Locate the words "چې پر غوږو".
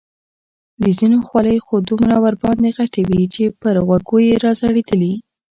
3.33-4.17